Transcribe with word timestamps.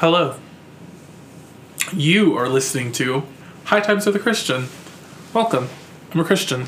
Hello. 0.00 0.36
You 1.92 2.34
are 2.38 2.48
listening 2.48 2.90
to 2.92 3.24
High 3.64 3.80
Times 3.80 4.06
with 4.06 4.16
a 4.16 4.18
Christian. 4.18 4.68
Welcome. 5.34 5.68
I'm 6.14 6.20
a 6.20 6.24
Christian. 6.24 6.64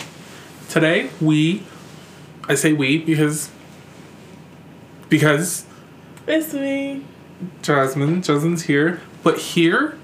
Today 0.69 1.09
we 1.19 1.63
I 2.47 2.57
say 2.57 2.75
we 2.75 2.99
because 2.99 3.51
because 5.09 5.65
It's 6.27 6.53
me. 6.53 7.07
Jasmine, 7.63 8.21
Jasmine's 8.21 8.65
here, 8.65 9.01
but 9.23 9.39
here 9.39 9.97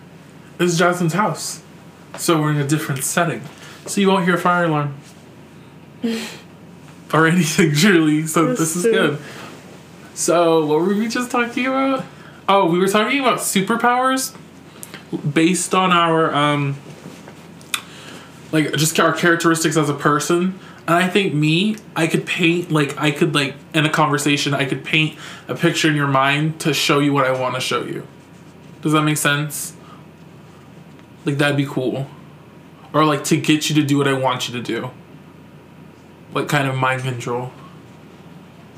is 0.58 0.78
Jasmine's 0.78 1.12
house. 1.12 1.62
So 2.16 2.40
we're 2.40 2.52
in 2.52 2.56
a 2.56 2.66
different 2.66 3.04
setting. 3.04 3.42
So 3.84 4.00
you 4.00 4.08
won't 4.08 4.24
hear 4.24 4.36
a 4.36 4.38
fire 4.38 4.64
alarm. 4.64 4.94
or 7.12 7.26
anything, 7.26 7.74
truly. 7.74 8.26
So 8.26 8.46
That's 8.46 8.60
this 8.60 8.76
is 8.76 8.84
true. 8.84 8.92
good. 8.92 9.18
So 10.14 10.64
what 10.64 10.80
were 10.80 10.94
we 10.94 11.08
just 11.08 11.30
talking 11.30 11.66
about? 11.66 12.06
Oh, 12.48 12.66
we 12.66 12.78
were 12.78 12.88
talking 12.88 13.20
about 13.20 13.38
superpowers 13.40 14.34
based 15.34 15.74
on 15.74 15.92
our 15.92 16.34
um 16.34 16.76
like 18.52 18.72
just 18.74 18.98
our 18.98 19.12
characteristics 19.12 19.76
as 19.76 19.88
a 19.88 19.94
person. 19.94 20.58
And 20.86 20.96
I 20.96 21.06
think 21.06 21.34
me, 21.34 21.76
I 21.94 22.06
could 22.06 22.24
paint 22.24 22.70
like 22.70 22.96
I 22.98 23.10
could 23.10 23.34
like 23.34 23.54
in 23.74 23.84
a 23.84 23.90
conversation, 23.90 24.54
I 24.54 24.64
could 24.64 24.84
paint 24.84 25.18
a 25.46 25.54
picture 25.54 25.88
in 25.88 25.94
your 25.94 26.08
mind 26.08 26.60
to 26.60 26.72
show 26.72 26.98
you 26.98 27.12
what 27.12 27.26
I 27.26 27.38
want 27.38 27.54
to 27.56 27.60
show 27.60 27.84
you. 27.84 28.06
Does 28.80 28.92
that 28.92 29.02
make 29.02 29.18
sense? 29.18 29.74
Like 31.26 31.36
that'd 31.36 31.56
be 31.56 31.66
cool. 31.66 32.06
Or 32.94 33.04
like 33.04 33.24
to 33.24 33.36
get 33.36 33.68
you 33.68 33.74
to 33.76 33.82
do 33.82 33.98
what 33.98 34.08
I 34.08 34.14
want 34.14 34.48
you 34.48 34.54
to 34.54 34.62
do. 34.62 34.90
Like 36.32 36.48
kind 36.48 36.66
of 36.66 36.74
mind 36.74 37.02
control. 37.02 37.52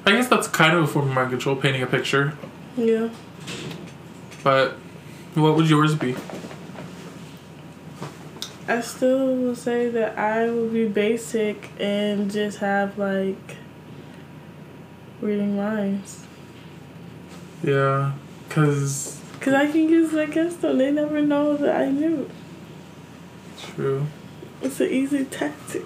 I 0.05 0.13
guess 0.13 0.27
that's 0.27 0.49
kind 0.49 0.77
of 0.77 0.83
a 0.83 0.87
form 0.89 1.09
of 1.09 1.15
mind 1.15 1.31
control, 1.31 1.55
painting 1.55 1.83
a 1.83 1.87
picture. 1.87 2.37
Yeah. 2.77 3.11
But 4.43 4.73
what 5.35 5.57
would 5.57 5.69
yours 5.69 5.95
be? 5.95 6.17
I 8.69 8.81
still 8.81 9.37
will 9.37 9.57
say 9.57 9.89
that 9.89 10.17
I 10.17 10.49
would 10.49 10.73
be 10.73 10.87
basic 10.87 11.71
and 11.79 12.31
just 12.31 12.59
have 12.59 12.99
like 12.99 13.57
reading 15.21 15.57
minds. 15.57 16.25
Yeah, 17.63 18.13
cause 18.49 19.21
Cause 19.41 19.55
I 19.55 19.67
can 19.67 19.89
use 19.89 20.15
against 20.15 20.61
them. 20.61 20.79
They 20.79 20.93
never 20.93 21.21
know 21.23 21.57
that 21.57 21.81
I 21.81 21.91
knew. 21.91 22.31
true. 23.59 24.07
It's 24.63 24.79
an 24.81 24.91
easy 24.91 25.25
tactic. 25.25 25.85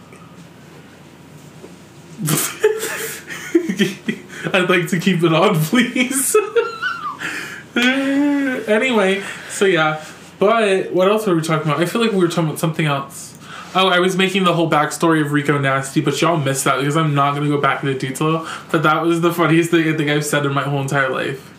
I'd 4.53 4.69
like 4.69 4.89
to 4.89 4.98
keep 5.00 5.23
it 5.23 5.33
on, 5.33 5.55
please. 5.65 6.37
anyway, 8.69 9.23
so 9.51 9.65
yeah. 9.65 10.05
But 10.39 10.93
what 10.93 11.09
else 11.09 11.27
were 11.27 11.34
we 11.34 11.43
talking 11.43 11.69
about? 11.70 11.81
I 11.81 11.87
feel 11.87 12.01
like 12.01 12.11
we 12.12 12.19
were 12.19 12.29
talking 12.29 12.47
about 12.47 12.59
something 12.59 12.87
else. 12.87 13.39
Oh, 13.77 13.89
I 13.89 13.98
was 13.98 14.17
making 14.17 14.45
the 14.45 14.53
whole 14.53 14.71
backstory 14.71 15.25
of 15.25 15.33
Rico 15.33 15.59
Nasty, 15.59 16.01
but 16.01 16.21
y'all 16.21 16.37
missed 16.37 16.65
that 16.65 16.79
because 16.79 16.97
I'm 16.97 17.15
not 17.15 17.34
gonna 17.34 17.48
go 17.48 17.61
back 17.61 17.83
into 17.83 17.98
detail. 17.98 18.47
But 18.71 18.83
that 18.84 19.03
was 19.03 19.21
the 19.21 19.33
funniest 19.33 19.71
thing 19.71 19.89
I 19.93 19.97
think 19.97 20.11
I've 20.11 20.25
said 20.25 20.47
in 20.47 20.53
my 20.55 20.62
whole 20.62 20.81
entire 20.81 21.09
life. 21.09 21.51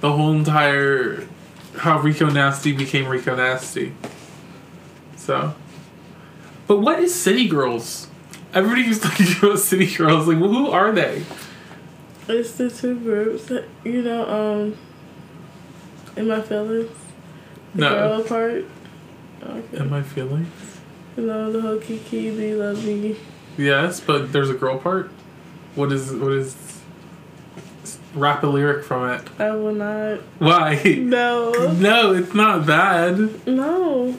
The 0.00 0.10
whole 0.12 0.32
entire 0.32 1.26
how 1.78 1.98
Rico 2.00 2.28
Nasty 2.30 2.72
became 2.72 3.06
Rico 3.06 3.34
Nasty. 3.36 3.92
So, 5.16 5.54
but 6.66 6.78
what 6.78 6.98
is 7.00 7.14
City 7.14 7.48
Girls? 7.48 8.08
Everybody 8.52 8.84
keeps 8.84 9.00
talking 9.00 9.26
about 9.42 9.58
City 9.58 9.92
Girls. 9.94 10.26
Like, 10.28 10.38
well, 10.40 10.50
who 10.52 10.68
are 10.70 10.92
they? 10.92 11.24
It's 12.28 12.52
the 12.52 12.70
two 12.70 12.98
groups. 13.00 13.46
that- 13.46 13.64
You 13.84 14.02
know, 14.02 14.28
um, 14.28 14.76
in 16.16 16.28
my 16.28 16.40
feelings. 16.40 16.90
The 17.74 17.80
No. 17.80 17.88
girl 17.90 18.22
part. 18.24 18.64
Okay. 19.42 19.78
Am 19.78 19.92
I 19.92 20.02
feeling? 20.02 20.46
You 21.16 21.26
know, 21.26 21.52
the 21.52 21.60
whole 21.60 21.78
Kiki, 21.78 22.30
they 22.30 22.54
love 22.54 22.84
me. 22.84 23.16
Yes, 23.56 24.00
but 24.00 24.32
there's 24.32 24.50
a 24.50 24.54
girl 24.54 24.78
part. 24.78 25.10
What 25.74 25.92
is 25.92 26.12
what 26.12 26.32
is? 26.32 26.56
Rap 28.14 28.42
a 28.44 28.46
lyric 28.46 28.84
from 28.84 29.08
it. 29.10 29.22
I 29.40 29.50
will 29.52 29.74
not. 29.74 30.20
Why? 30.38 30.80
No. 30.98 31.52
No, 31.78 32.12
it's 32.14 32.32
not 32.34 32.64
bad. 32.66 33.46
No. 33.46 34.16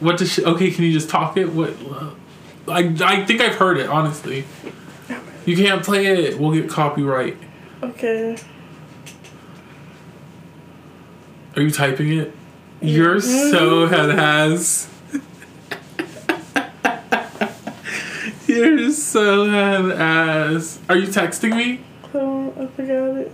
What 0.00 0.18
does 0.18 0.32
she? 0.32 0.44
Okay, 0.44 0.70
can 0.72 0.84
you 0.84 0.92
just 0.92 1.08
talk 1.08 1.36
it? 1.36 1.52
What? 1.52 1.74
Uh, 1.88 2.10
I 2.68 2.94
I 3.04 3.24
think 3.24 3.40
I've 3.40 3.54
heard 3.54 3.78
it. 3.78 3.88
Honestly, 3.88 4.44
you 5.46 5.56
can't 5.56 5.82
play 5.84 6.06
it. 6.06 6.38
We'll 6.38 6.52
get 6.52 6.68
copyright. 6.68 7.36
Okay. 7.82 8.36
Are 11.56 11.62
you 11.62 11.70
typing 11.70 12.12
it? 12.12 12.34
You're 12.80 13.20
so 13.20 13.86
head 13.88 14.10
has. 14.10 14.88
You're 18.46 18.90
so 18.90 19.48
head 19.48 19.90
ass. 19.92 20.78
Are 20.88 20.96
you 20.96 21.06
texting 21.06 21.56
me? 21.56 21.80
Oh, 22.14 22.52
I 22.58 22.66
forgot 22.66 23.16
it. 23.18 23.32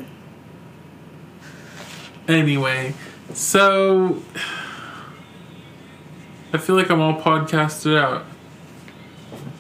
Anyway, 2.29 2.95
so 3.33 4.23
I 6.53 6.59
feel 6.59 6.77
like 6.77 6.91
I'm 6.91 7.01
all 7.01 7.21
podcasted 7.21 7.97
out. 7.99 8.25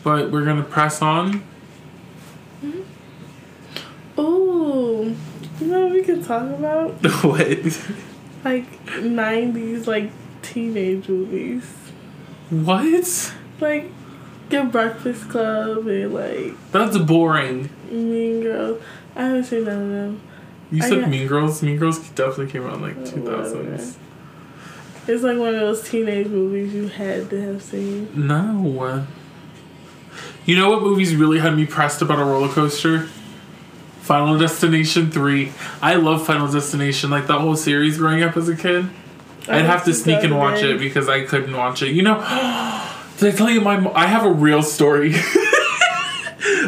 But 0.04 0.30
we're 0.30 0.44
gonna 0.44 0.62
press 0.62 1.00
on. 1.02 1.42
Hmm. 2.60 2.80
Oh, 4.16 5.14
You 5.60 5.66
know 5.66 5.84
what 5.84 5.92
we 5.92 6.02
could 6.02 6.24
talk 6.24 6.42
about? 6.42 6.92
what? 7.24 7.90
Like 8.44 8.86
90s, 8.86 9.86
like 9.86 10.10
teenage 10.42 11.08
movies. 11.08 11.64
What? 12.50 13.34
Like 13.60 13.90
Your 14.50 14.64
Breakfast 14.66 15.28
Club 15.28 15.86
and 15.86 16.14
like 16.14 16.54
That's 16.72 16.96
boring. 16.98 17.68
Mean 17.90 18.42
Girls. 18.42 18.80
I 19.16 19.22
haven't 19.24 19.44
seen 19.44 19.64
none 19.64 19.82
of 19.82 19.88
them. 19.90 20.20
You 20.70 20.82
I 20.82 20.88
said 20.88 21.00
got- 21.00 21.10
Mean 21.10 21.26
Girls. 21.26 21.62
Mean 21.62 21.76
Girls 21.78 21.98
definitely 22.10 22.48
came 22.52 22.64
out 22.66 22.74
in 22.74 22.82
like 22.82 22.96
Oh, 22.98 23.04
two 23.06 23.24
thousands. 23.24 23.98
It's 25.06 25.22
like 25.22 25.38
one 25.38 25.54
of 25.54 25.60
those 25.60 25.88
teenage 25.88 26.26
movies 26.28 26.72
you 26.74 26.88
had 26.88 27.30
to 27.30 27.40
have 27.40 27.62
seen. 27.62 28.08
No. 28.14 29.06
You 30.44 30.56
know 30.56 30.70
what 30.70 30.82
movies 30.82 31.14
really 31.14 31.38
had 31.40 31.56
me 31.56 31.64
pressed 31.66 32.00
about 32.02 32.18
a 32.18 32.24
roller 32.24 32.48
coaster? 32.48 33.08
Final 34.08 34.38
Destination 34.38 35.10
3. 35.10 35.52
I 35.82 35.96
love 35.96 36.24
Final 36.24 36.50
Destination, 36.50 37.10
like 37.10 37.26
that 37.26 37.42
whole 37.42 37.56
series 37.56 37.98
growing 37.98 38.22
up 38.22 38.38
as 38.38 38.48
a 38.48 38.56
kid. 38.56 38.88
I'd 39.46 39.66
have 39.66 39.84
to 39.84 39.92
sneak 39.92 40.24
and 40.24 40.34
watch 40.34 40.62
it 40.62 40.78
because 40.78 41.10
I 41.10 41.24
couldn't 41.24 41.54
watch 41.54 41.82
it. 41.82 41.90
You 41.90 42.00
know, 42.00 42.14
did 43.18 43.34
I 43.34 43.36
tell 43.36 43.50
you 43.50 43.60
my 43.60 43.92
I 43.92 44.06
have 44.06 44.24
a 44.24 44.32
real 44.32 44.62
story. 44.62 45.14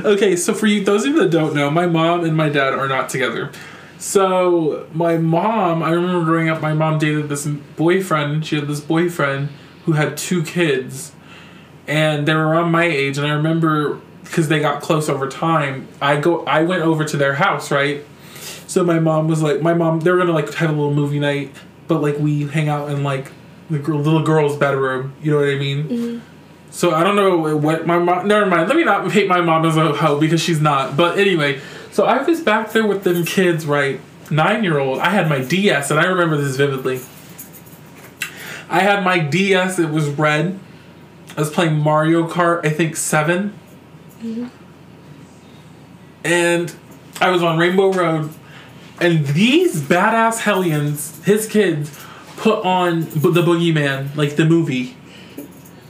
okay, 0.05 0.37
so 0.37 0.53
for 0.53 0.67
you 0.67 0.84
those 0.84 1.06
of 1.06 1.15
you 1.15 1.21
that 1.21 1.31
don't 1.31 1.55
know, 1.55 1.71
my 1.71 1.87
mom 1.87 2.25
and 2.25 2.37
my 2.37 2.51
dad 2.51 2.75
are 2.75 2.87
not 2.87 3.09
together. 3.09 3.51
So 3.97 4.87
my 4.93 5.17
mom, 5.17 5.83
I 5.83 5.93
remember 5.93 6.27
growing 6.27 6.51
up, 6.51 6.61
my 6.61 6.75
mom 6.75 6.99
dated 6.99 7.31
this 7.31 7.47
boyfriend. 7.47 8.45
She 8.45 8.57
had 8.57 8.69
this 8.69 8.81
boyfriend 8.81 9.49
who 9.87 9.93
had 9.93 10.19
two 10.19 10.43
kids, 10.43 11.12
and 11.87 12.28
they 12.28 12.34
were 12.34 12.49
around 12.49 12.71
my 12.71 12.84
age. 12.84 13.17
And 13.17 13.27
I 13.27 13.31
remember 13.31 14.03
because 14.31 14.47
they 14.47 14.61
got 14.61 14.81
close 14.81 15.09
over 15.09 15.29
time. 15.29 15.89
I 16.01 16.21
go, 16.21 16.45
I 16.45 16.63
went 16.63 16.83
over 16.83 17.05
to 17.05 17.17
their 17.17 17.35
house, 17.35 17.73
right? 17.73 18.05
So 18.69 18.85
my 18.85 19.01
mom 19.01 19.27
was 19.27 19.43
like, 19.43 19.61
my 19.61 19.75
mom, 19.75 20.01
they 20.01 20.11
were 20.13 20.19
gonna 20.19 20.33
like 20.33 20.55
have 20.55 20.71
a 20.71 20.73
little 20.73 20.95
movie 20.95 21.19
night, 21.19 21.53
but 21.89 22.01
like 22.01 22.17
we 22.19 22.47
hang 22.47 22.69
out 22.69 22.91
in 22.91 23.03
like 23.03 23.33
the 23.69 23.81
girl, 23.81 23.99
little 23.99 24.23
girl's 24.23 24.57
bedroom. 24.57 25.15
You 25.21 25.33
know 25.33 25.39
what 25.39 25.49
I 25.49 25.57
mean? 25.57 25.89
Mm-hmm. 25.89 26.27
So 26.71 26.93
I 26.93 27.03
don't 27.03 27.17
know 27.17 27.57
what 27.57 27.85
my 27.87 27.99
mom. 27.99 28.29
Never 28.29 28.47
mind. 28.47 28.69
Let 28.69 28.77
me 28.77 28.85
not 28.85 29.11
hate 29.11 29.27
my 29.27 29.41
mom 29.41 29.67
as 29.67 29.77
a 29.77 29.93
hoe 29.93 30.21
because 30.21 30.41
she's 30.41 30.61
not. 30.61 30.97
But 30.97 31.19
anyway, 31.19 31.61
so 31.91 32.05
I 32.05 32.23
was 32.23 32.41
back 32.41 32.71
there 32.71 32.87
with 32.87 33.03
them 33.03 33.25
kids, 33.25 33.67
right? 33.67 34.01
Nine 34.31 34.63
year 34.63 34.79
old. 34.79 35.01
I 35.01 35.11
had 35.11 35.29
my 35.29 35.41
DS, 35.43 35.91
and 35.91 35.99
I 35.99 36.05
remember 36.05 36.37
this 36.37 36.57
vividly. 36.57 37.01
I 38.69 38.78
had 38.78 39.03
my 39.03 39.19
DS. 39.19 39.81
It 39.81 39.91
was 39.91 40.09
red. 40.09 40.60
I 41.37 41.41
was 41.41 41.51
playing 41.51 41.81
Mario 41.81 42.28
Kart. 42.28 42.65
I 42.65 42.71
think 42.71 42.95
7 44.21 44.51
and 46.25 46.75
I 47.21 47.31
was 47.31 47.43
on 47.43 47.59
Rainbow 47.59 47.93
Road, 47.93 48.31
and 49.01 49.27
these 49.28 49.81
badass 49.81 50.41
hellions, 50.41 51.22
his 51.25 51.47
kids, 51.47 51.99
put 52.37 52.65
on 52.65 53.01
the 53.01 53.43
Boogeyman, 53.43 54.15
like 54.17 54.37
the 54.37 54.45
movie. 54.45 54.97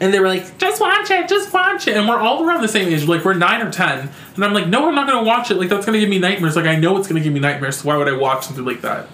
And 0.00 0.14
they 0.14 0.18
were 0.18 0.28
like, 0.28 0.56
just 0.56 0.80
watch 0.80 1.10
it, 1.10 1.28
just 1.28 1.52
watch 1.52 1.86
it. 1.86 1.96
And 1.96 2.08
we're 2.08 2.18
all 2.18 2.42
around 2.44 2.62
the 2.62 2.68
same 2.68 2.88
age, 2.88 3.06
like 3.06 3.24
we're 3.24 3.34
nine 3.34 3.60
or 3.60 3.70
ten. 3.70 4.08
And 4.34 4.44
I'm 4.44 4.54
like, 4.54 4.66
no, 4.66 4.88
I'm 4.88 4.94
not 4.94 5.06
gonna 5.06 5.26
watch 5.26 5.50
it. 5.50 5.56
Like 5.56 5.68
that's 5.68 5.84
gonna 5.84 6.00
give 6.00 6.08
me 6.08 6.18
nightmares. 6.18 6.56
Like 6.56 6.64
I 6.64 6.76
know 6.76 6.96
it's 6.96 7.06
gonna 7.06 7.20
give 7.20 7.34
me 7.34 7.40
nightmares. 7.40 7.78
So 7.78 7.88
why 7.88 7.96
would 7.98 8.08
I 8.08 8.16
watch 8.16 8.46
something 8.46 8.64
like 8.64 8.80
that? 8.80 9.08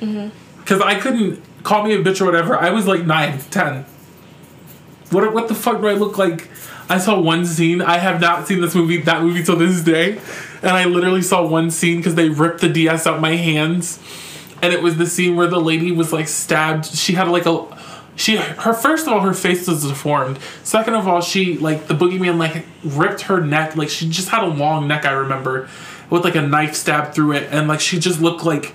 Mm-hmm. 0.00 0.28
Because 0.60 0.80
I 0.80 0.94
couldn't 1.00 1.42
call 1.64 1.82
me 1.82 1.94
a 1.94 2.02
bitch 2.02 2.20
or 2.20 2.24
whatever. 2.24 2.56
I 2.56 2.70
was 2.70 2.86
like 2.86 3.04
nine, 3.04 3.40
ten. 3.50 3.84
What 5.10 5.32
what 5.34 5.48
the 5.48 5.56
fuck 5.56 5.80
do 5.80 5.88
I 5.88 5.94
look 5.94 6.18
like? 6.18 6.48
I 6.92 6.98
saw 6.98 7.18
one 7.18 7.46
scene. 7.46 7.80
I 7.80 7.96
have 7.96 8.20
not 8.20 8.46
seen 8.46 8.60
this 8.60 8.74
movie, 8.74 8.98
that 8.98 9.22
movie 9.22 9.42
till 9.42 9.56
this 9.56 9.80
day, 9.80 10.20
and 10.60 10.72
I 10.72 10.84
literally 10.84 11.22
saw 11.22 11.42
one 11.42 11.70
scene 11.70 11.96
because 11.96 12.16
they 12.16 12.28
ripped 12.28 12.60
the 12.60 12.68
DS 12.68 13.06
out 13.06 13.18
my 13.18 13.34
hands. 13.34 13.98
and 14.60 14.74
it 14.74 14.82
was 14.82 14.98
the 14.98 15.06
scene 15.06 15.34
where 15.34 15.46
the 15.46 15.58
lady 15.58 15.90
was 15.90 16.12
like 16.12 16.28
stabbed. 16.28 16.84
She 16.84 17.14
had 17.14 17.28
like 17.28 17.46
a 17.46 17.66
she 18.14 18.36
her 18.36 18.74
first 18.74 19.06
of 19.06 19.14
all 19.14 19.20
her 19.20 19.32
face 19.32 19.66
was 19.66 19.88
deformed. 19.88 20.38
Second 20.64 20.94
of 20.94 21.08
all, 21.08 21.22
she 21.22 21.56
like 21.56 21.86
the 21.86 21.94
boogeyman 21.94 22.36
like 22.38 22.66
ripped 22.84 23.22
her 23.22 23.40
neck. 23.40 23.74
Like 23.74 23.88
she 23.88 24.06
just 24.06 24.28
had 24.28 24.42
a 24.44 24.48
long 24.48 24.86
neck. 24.86 25.06
I 25.06 25.12
remember 25.12 25.70
with 26.10 26.24
like 26.24 26.34
a 26.34 26.42
knife 26.42 26.74
stabbed 26.74 27.14
through 27.14 27.32
it, 27.32 27.48
and 27.50 27.68
like 27.68 27.80
she 27.80 27.98
just 27.98 28.20
looked 28.20 28.44
like 28.44 28.74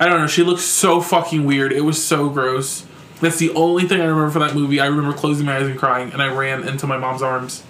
I 0.00 0.08
don't 0.08 0.18
know. 0.18 0.26
She 0.26 0.42
looked 0.42 0.62
so 0.62 1.02
fucking 1.02 1.44
weird. 1.44 1.72
It 1.72 1.82
was 1.82 2.02
so 2.02 2.30
gross. 2.30 2.86
That's 3.22 3.38
the 3.38 3.50
only 3.54 3.86
thing 3.86 4.00
I 4.00 4.04
remember 4.04 4.30
from 4.32 4.42
that 4.42 4.54
movie. 4.54 4.80
I 4.80 4.86
remember 4.86 5.16
closing 5.16 5.46
my 5.46 5.56
eyes 5.56 5.68
and 5.68 5.78
crying, 5.78 6.12
and 6.12 6.20
I 6.20 6.34
ran 6.34 6.66
into 6.66 6.88
my 6.88 6.98
mom's 6.98 7.22
arms. 7.22 7.62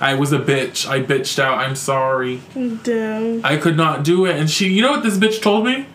I 0.00 0.14
was 0.14 0.32
a 0.32 0.38
bitch. 0.38 0.88
I 0.88 1.02
bitched 1.02 1.40
out. 1.40 1.58
I'm 1.58 1.74
sorry. 1.74 2.40
Damn. 2.54 3.44
I 3.44 3.56
could 3.56 3.76
not 3.76 4.04
do 4.04 4.26
it. 4.26 4.36
And 4.36 4.48
she, 4.48 4.68
you 4.68 4.80
know 4.80 4.92
what 4.92 5.02
this 5.02 5.18
bitch 5.18 5.42
told 5.42 5.64
me? 5.64 5.86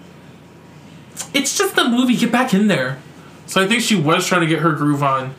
It's 1.33 1.57
just 1.57 1.75
the 1.77 1.85
movie. 1.87 2.17
Get 2.17 2.33
back 2.33 2.53
in 2.53 2.67
there. 2.67 2.99
So 3.45 3.63
I 3.63 3.67
think 3.67 3.81
she 3.81 3.95
was 3.95 4.27
trying 4.27 4.41
to 4.41 4.47
get 4.47 4.59
her 4.59 4.73
groove 4.73 5.01
on. 5.01 5.33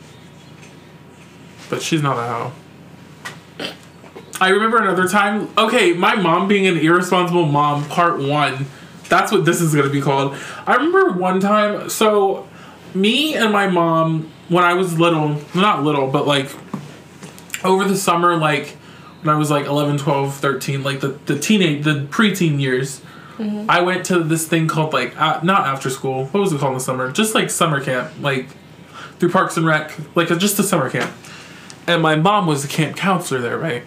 But 1.69 1.83
she's 1.83 2.01
not 2.01 2.17
a 2.17 2.27
hoe. 2.27 2.51
I 4.41 4.49
remember 4.49 4.77
another 4.77 5.07
time. 5.07 5.47
Okay, 5.55 5.93
my 5.93 6.15
mom 6.15 6.47
being 6.47 6.65
an 6.65 6.77
irresponsible 6.77 7.45
mom, 7.45 7.87
part 7.87 8.19
one. 8.19 8.65
That's 9.09 9.31
what 9.31 9.45
this 9.45 9.61
is 9.61 9.75
going 9.75 9.85
to 9.85 9.93
be 9.93 10.01
called. 10.01 10.35
I 10.65 10.75
remember 10.75 11.11
one 11.11 11.39
time. 11.39 11.87
So, 11.89 12.48
me 12.95 13.35
and 13.35 13.51
my 13.51 13.67
mom, 13.67 14.31
when 14.47 14.63
I 14.63 14.73
was 14.73 14.99
little, 14.99 15.41
not 15.53 15.83
little, 15.83 16.07
but 16.07 16.25
like 16.27 16.49
over 17.63 17.85
the 17.85 17.95
summer, 17.95 18.35
like 18.35 18.77
when 19.21 19.33
I 19.33 19.37
was 19.37 19.51
like 19.51 19.65
11, 19.65 19.97
12, 19.97 20.35
13, 20.35 20.83
like 20.83 21.01
the, 21.01 21.09
the 21.25 21.37
teenage, 21.37 21.83
the 21.83 22.07
preteen 22.09 22.59
years, 22.59 23.01
I 23.69 23.81
went 23.81 24.05
to 24.07 24.21
this 24.21 24.47
thing 24.47 24.67
called 24.67 24.91
like, 24.91 25.19
uh, 25.19 25.39
not 25.43 25.65
after 25.65 25.89
school. 25.89 26.25
What 26.25 26.41
was 26.41 26.51
it 26.51 26.59
called 26.59 26.73
in 26.73 26.77
the 26.79 26.83
summer? 26.83 27.09
Just 27.09 27.33
like 27.33 27.49
summer 27.49 27.81
camp, 27.81 28.11
like 28.19 28.47
through 29.17 29.31
Parks 29.31 29.55
and 29.55 29.65
Rec, 29.65 29.93
like 30.15 30.29
a, 30.29 30.35
just 30.35 30.59
a 30.59 30.63
summer 30.63 30.89
camp. 30.89 31.11
And 31.87 32.01
my 32.01 32.15
mom 32.15 32.47
was 32.47 32.63
the 32.63 32.67
camp 32.67 32.97
counselor 32.97 33.39
there, 33.39 33.57
right? 33.57 33.83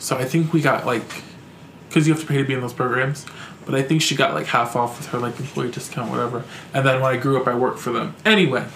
So 0.00 0.16
I 0.16 0.24
think 0.24 0.52
we 0.52 0.60
got 0.60 0.84
like, 0.84 1.22
because 1.88 2.08
you 2.08 2.12
have 2.12 2.22
to 2.22 2.28
pay 2.28 2.38
to 2.38 2.44
be 2.44 2.54
in 2.54 2.60
those 2.60 2.72
programs. 2.72 3.24
But 3.68 3.74
I 3.74 3.82
think 3.82 4.00
she 4.00 4.16
got 4.16 4.32
like 4.32 4.46
half 4.46 4.76
off 4.76 4.96
with 4.96 5.08
her 5.08 5.18
like 5.18 5.38
employee 5.38 5.70
discount, 5.70 6.10
whatever. 6.10 6.42
And 6.72 6.86
then 6.86 7.02
when 7.02 7.14
I 7.14 7.18
grew 7.18 7.38
up, 7.38 7.46
I 7.46 7.54
worked 7.54 7.78
for 7.78 7.92
them. 7.92 8.14
Anyway, 8.24 8.66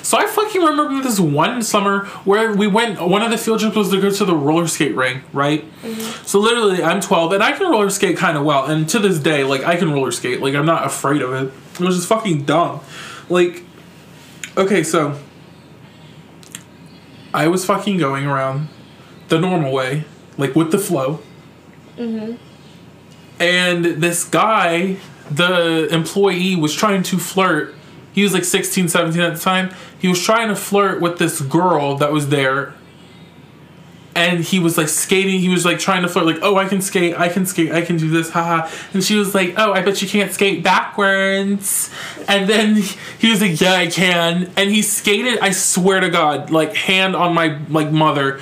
so 0.00 0.16
I 0.16 0.26
fucking 0.28 0.62
remember 0.62 1.02
this 1.02 1.18
one 1.18 1.60
summer 1.64 2.04
where 2.24 2.54
we 2.54 2.68
went. 2.68 3.00
One 3.00 3.22
of 3.22 3.32
the 3.32 3.36
field 3.36 3.58
trips 3.58 3.74
was 3.74 3.90
to 3.90 4.00
go 4.00 4.08
to 4.08 4.24
the 4.24 4.36
roller 4.36 4.68
skate 4.68 4.94
ring, 4.94 5.22
right? 5.32 5.64
Mm-hmm. 5.82 6.24
So 6.24 6.38
literally, 6.38 6.84
I'm 6.84 7.00
12 7.00 7.32
and 7.32 7.42
I 7.42 7.50
can 7.50 7.68
roller 7.68 7.90
skate 7.90 8.16
kind 8.16 8.38
of 8.38 8.44
well. 8.44 8.66
And 8.66 8.88
to 8.90 9.00
this 9.00 9.18
day, 9.18 9.42
like 9.42 9.64
I 9.64 9.74
can 9.74 9.92
roller 9.92 10.12
skate. 10.12 10.40
Like 10.40 10.54
I'm 10.54 10.64
not 10.64 10.86
afraid 10.86 11.20
of 11.20 11.32
it. 11.32 11.52
It 11.80 11.84
was 11.84 11.96
just 11.96 12.08
fucking 12.08 12.44
dumb. 12.44 12.78
Like, 13.28 13.64
okay, 14.56 14.84
so 14.84 15.18
I 17.34 17.48
was 17.48 17.64
fucking 17.64 17.98
going 17.98 18.26
around 18.26 18.68
the 19.26 19.40
normal 19.40 19.72
way, 19.72 20.04
like 20.38 20.54
with 20.54 20.70
the 20.70 20.78
flow. 20.78 21.18
Mm-hmm. 21.96 22.36
And 23.38 23.84
this 23.84 24.24
guy, 24.24 24.96
the 25.30 25.88
employee, 25.92 26.56
was 26.56 26.74
trying 26.74 27.02
to 27.04 27.18
flirt. 27.18 27.74
He 28.12 28.22
was 28.22 28.32
like 28.32 28.44
16, 28.44 28.88
17 28.88 29.20
at 29.20 29.34
the 29.34 29.40
time. 29.40 29.74
He 29.98 30.08
was 30.08 30.22
trying 30.22 30.48
to 30.48 30.56
flirt 30.56 31.00
with 31.00 31.18
this 31.18 31.40
girl 31.40 31.96
that 31.96 32.12
was 32.12 32.28
there. 32.28 32.74
And 34.14 34.40
he 34.40 34.58
was 34.58 34.78
like 34.78 34.88
skating. 34.88 35.40
He 35.40 35.50
was 35.50 35.66
like 35.66 35.78
trying 35.78 36.00
to 36.00 36.08
flirt, 36.08 36.24
like, 36.24 36.38
oh, 36.40 36.56
I 36.56 36.66
can 36.66 36.80
skate, 36.80 37.20
I 37.20 37.28
can 37.28 37.44
skate, 37.44 37.72
I 37.72 37.82
can 37.82 37.98
do 37.98 38.08
this, 38.08 38.30
haha. 38.30 38.70
And 38.94 39.04
she 39.04 39.16
was 39.16 39.34
like, 39.34 39.52
oh, 39.58 39.74
I 39.74 39.82
bet 39.82 40.00
you 40.00 40.08
can't 40.08 40.32
skate 40.32 40.62
backwards. 40.64 41.90
And 42.26 42.48
then 42.48 42.76
he 43.18 43.30
was 43.30 43.42
like, 43.42 43.60
yeah, 43.60 43.74
I 43.74 43.88
can. 43.88 44.50
And 44.56 44.70
he 44.70 44.80
skated, 44.80 45.40
I 45.40 45.50
swear 45.50 46.00
to 46.00 46.08
God, 46.08 46.50
like 46.50 46.74
hand 46.74 47.14
on 47.14 47.34
my 47.34 47.58
like 47.68 47.92
mother. 47.92 48.40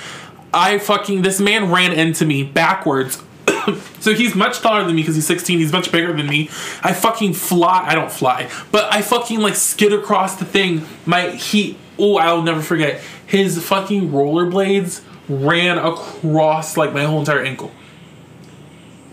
I 0.53 0.79
fucking, 0.79 1.23
this 1.23 1.41
man 1.41 1.69
ran 1.69 1.91
into 1.91 2.25
me 2.25 2.43
backwards 2.43 3.21
so 3.99 4.13
he's 4.13 4.35
much 4.35 4.59
taller 4.59 4.83
than 4.83 4.95
me 4.95 5.01
because 5.01 5.15
he's 5.15 5.27
16. 5.27 5.59
He's 5.59 5.71
much 5.71 5.91
bigger 5.91 6.13
than 6.13 6.27
me. 6.27 6.49
I 6.83 6.93
fucking 6.93 7.33
fly. 7.33 7.85
I 7.87 7.95
don't 7.95 8.11
fly, 8.11 8.49
but 8.71 8.91
I 8.93 9.01
fucking 9.01 9.39
like 9.39 9.55
skid 9.55 9.93
across 9.93 10.37
the 10.37 10.45
thing. 10.45 10.85
My 11.05 11.31
he. 11.31 11.77
Oh, 11.97 12.17
I'll 12.17 12.41
never 12.41 12.61
forget. 12.61 13.01
His 13.25 13.63
fucking 13.63 14.09
rollerblades 14.09 15.01
ran 15.29 15.77
across 15.77 16.77
like 16.77 16.93
my 16.93 17.03
whole 17.03 17.19
entire 17.19 17.41
ankle. 17.41 17.71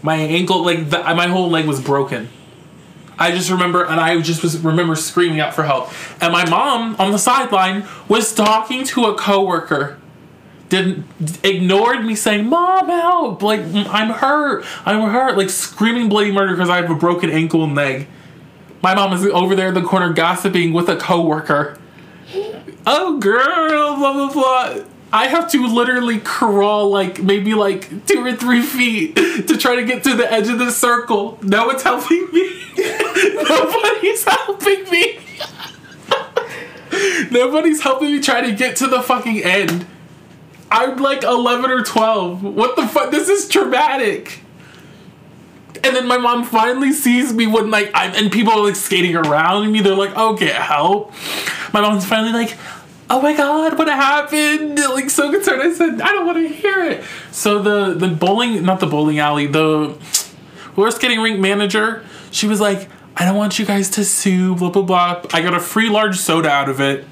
My 0.02 0.16
ankle, 0.16 0.64
like 0.64 0.90
the, 0.90 0.98
my 0.98 1.28
whole 1.28 1.48
leg 1.48 1.66
was 1.66 1.80
broken. 1.80 2.28
I 3.18 3.30
just 3.30 3.50
remember, 3.50 3.84
and 3.84 4.00
I 4.00 4.20
just 4.20 4.42
was 4.42 4.58
remember 4.58 4.96
screaming 4.96 5.38
out 5.38 5.54
for 5.54 5.62
help. 5.62 5.92
And 6.20 6.32
my 6.32 6.48
mom 6.48 6.96
on 6.98 7.12
the 7.12 7.18
sideline 7.18 7.86
was 8.08 8.34
talking 8.34 8.84
to 8.86 9.04
a 9.04 9.14
coworker 9.14 9.98
didn't 10.72 11.04
ignored 11.44 12.02
me 12.02 12.14
saying 12.14 12.48
mom 12.48 12.88
help! 12.88 13.42
Like 13.42 13.60
i'm 13.60 14.08
hurt. 14.08 14.64
I'm 14.86 15.10
hurt. 15.10 15.36
Like 15.36 15.50
screaming 15.50 16.08
bloody 16.08 16.32
murder 16.32 16.54
because 16.54 16.70
i 16.70 16.80
have 16.80 16.90
a 16.90 16.94
broken 16.94 17.28
ankle 17.28 17.62
and 17.62 17.74
leg. 17.74 18.08
My 18.82 18.94
mom 18.94 19.12
is 19.12 19.24
over 19.26 19.54
there 19.54 19.68
in 19.68 19.74
the 19.74 19.82
corner 19.82 20.14
gossiping 20.14 20.72
with 20.72 20.88
a 20.88 20.96
coworker. 20.96 21.78
Oh 22.86 23.18
girl 23.18 23.96
blah 23.96 24.12
blah 24.14 24.32
blah. 24.32 24.84
I 25.12 25.26
have 25.26 25.50
to 25.50 25.66
literally 25.66 26.20
crawl 26.20 26.88
like 26.88 27.22
maybe 27.22 27.52
like 27.52 28.06
two 28.06 28.24
or 28.24 28.34
three 28.34 28.62
feet 28.62 29.14
to 29.16 29.58
try 29.58 29.76
to 29.76 29.84
get 29.84 30.02
to 30.04 30.16
the 30.16 30.32
edge 30.32 30.48
of 30.48 30.58
the 30.58 30.70
circle. 30.70 31.38
No 31.42 31.66
one's 31.66 31.82
helping 31.82 32.28
me. 32.32 32.62
Nobody's 32.78 34.24
helping 34.24 34.90
me. 34.90 35.18
Nobody's 37.30 37.82
helping 37.82 38.12
me 38.12 38.20
try 38.20 38.40
to 38.40 38.52
get 38.52 38.76
to 38.76 38.86
the 38.86 39.02
fucking 39.02 39.42
end 39.42 39.86
I'm 40.72 40.96
like 40.96 41.22
11 41.22 41.70
or 41.70 41.82
12. 41.82 42.42
What 42.42 42.76
the 42.76 42.88
fuck? 42.88 43.10
This 43.10 43.28
is 43.28 43.46
traumatic. 43.46 44.40
And 45.84 45.94
then 45.94 46.08
my 46.08 46.16
mom 46.16 46.44
finally 46.44 46.92
sees 46.92 47.32
me 47.34 47.46
when 47.46 47.70
like 47.70 47.90
I'm 47.92 48.14
and 48.14 48.32
people 48.32 48.54
are 48.54 48.64
like 48.64 48.76
skating 48.76 49.14
around 49.14 49.70
me. 49.70 49.80
They're 49.80 49.94
like, 49.94 50.12
"Oh, 50.16 50.34
get 50.34 50.54
help." 50.54 51.12
My 51.72 51.80
mom's 51.80 52.06
finally 52.06 52.32
like, 52.32 52.56
"Oh 53.10 53.20
my 53.20 53.34
god, 53.36 53.76
what 53.76 53.88
happened?" 53.88 54.78
Like 54.78 55.10
so 55.10 55.30
concerned. 55.30 55.60
I 55.60 55.72
said, 55.72 56.00
"I 56.00 56.12
don't 56.12 56.24
want 56.24 56.38
to 56.38 56.48
hear 56.48 56.84
it." 56.84 57.04
So 57.32 57.60
the 57.60 57.94
the 57.94 58.08
bowling, 58.08 58.62
not 58.64 58.80
the 58.80 58.86
bowling 58.86 59.18
alley, 59.18 59.46
the 59.46 59.94
roller 60.76 60.90
skating 60.90 61.20
rink 61.20 61.40
manager, 61.40 62.04
she 62.30 62.46
was 62.46 62.60
like, 62.60 62.88
"I 63.16 63.24
don't 63.24 63.36
want 63.36 63.58
you 63.58 63.66
guys 63.66 63.90
to 63.90 64.04
sue." 64.04 64.54
Blah 64.54 64.70
blah 64.70 64.82
blah. 64.82 65.22
I 65.34 65.42
got 65.42 65.54
a 65.54 65.60
free 65.60 65.88
large 65.88 66.16
soda 66.18 66.48
out 66.48 66.68
of 66.68 66.80
it, 66.80 67.04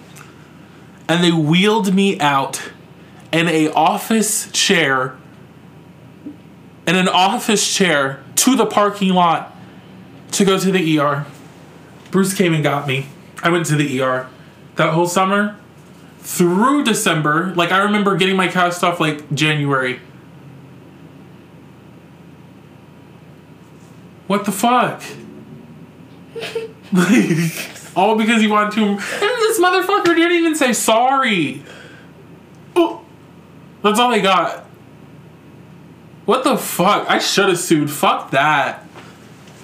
and 1.09 1.25
they 1.25 1.33
wheeled 1.33 1.93
me 1.93 2.21
out 2.21 2.71
in 3.33 3.49
a 3.49 3.69
office 3.73 4.51
chair 4.53 5.17
in 6.87 6.97
an 6.97 7.09
office 7.09 7.73
chair 7.73 8.23
to 8.35 8.57
the 8.57 8.67
parking 8.67 9.11
lot 9.11 9.57
to 10.33 10.45
go 10.45 10.59
to 10.59 10.73
the 10.73 10.99
ER. 10.99 11.25
Bruce 12.11 12.35
came 12.35 12.53
and 12.53 12.65
got 12.65 12.87
me. 12.87 13.07
I 13.43 13.51
went 13.51 13.67
to 13.67 13.77
the 13.77 14.03
ER 14.03 14.29
that 14.75 14.93
whole 14.93 15.07
summer 15.07 15.57
through 16.19 16.85
December. 16.85 17.55
Like 17.55 17.71
I 17.71 17.85
remember 17.85 18.17
getting 18.17 18.37
my 18.37 18.49
cast 18.49 18.83
off 18.83 18.99
like 18.99 19.33
January. 19.33 20.01
What 24.27 24.45
the 24.45 24.53
fuck? 24.53 25.03
like 26.93 27.97
all 27.97 28.17
because 28.17 28.41
he 28.41 28.47
wanted 28.49 28.73
to. 28.73 28.83
And 28.83 29.01
this 29.01 29.61
motherfucker 29.61 30.15
didn't 30.17 30.33
even 30.33 30.55
say 30.57 30.73
sorry. 30.73 31.63
That's 33.83 33.99
all 33.99 34.13
I 34.13 34.21
got. 34.21 34.65
What 36.27 36.45
the 36.45 36.57
fuck? 36.57 37.09
I 37.09 37.19
should 37.19 37.49
have 37.49 37.59
sued. 37.59 37.91
Fuck 37.91 38.31
that. 38.31 38.87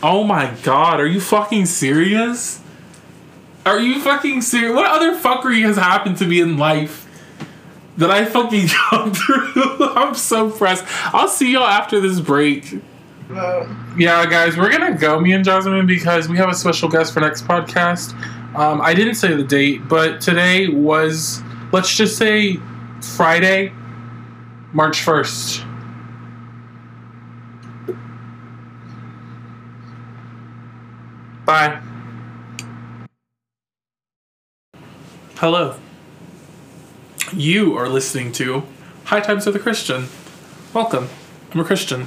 Oh 0.03 0.25
my 0.25 0.53
god, 0.63 1.01
are 1.01 1.07
you 1.07 1.21
fucking 1.21 1.67
serious? 1.67 2.61
Are 3.65 3.81
you 3.81 4.01
fucking 4.01 4.43
serious? 4.43 4.75
What 4.75 4.87
other 4.87 5.17
fuckery 5.17 5.63
has 5.63 5.77
happened 5.77 6.19
to 6.19 6.27
me 6.27 6.41
in 6.41 6.57
life 6.57 7.07
that 7.97 8.11
I 8.11 8.25
fucking 8.25 8.69
gone 8.91 9.13
through? 9.13 9.53
I'm 9.97 10.15
so 10.15 10.51
pressed. 10.51 10.85
I'll 11.15 11.29
see 11.29 11.53
y'all 11.53 11.65
after 11.65 12.01
this 12.01 12.21
break. 12.21 12.81
Yeah, 13.29 14.25
guys, 14.27 14.57
we're 14.57 14.71
gonna 14.71 14.97
go, 14.97 15.19
me 15.19 15.33
and 15.33 15.45
Jasmine, 15.45 15.87
because 15.87 16.29
we 16.29 16.37
have 16.37 16.49
a 16.49 16.55
special 16.55 16.89
guest 16.89 17.13
for 17.13 17.21
next 17.21 17.45
podcast. 17.47 18.13
Um, 18.55 18.81
I 18.81 18.95
didn't 18.95 19.17
say 19.17 19.35
the 19.35 19.43
date, 19.43 19.89
but 19.89 20.21
today 20.21 20.69
was, 20.69 21.43
let's 21.73 21.95
just 21.97 22.17
say, 22.17 22.59
Friday, 23.17 23.73
March 24.77 24.99
1st. 25.07 25.65
Bye. 31.47 31.81
Hello. 35.37 35.77
You 37.33 37.75
are 37.75 37.89
listening 37.89 38.33
to 38.33 38.65
High 39.05 39.21
Times 39.21 39.47
with 39.47 39.57
a 39.57 39.59
Christian. 39.59 40.09
Welcome. 40.75 41.09
I'm 41.53 41.61
a 41.61 41.65
Christian. 41.65 42.05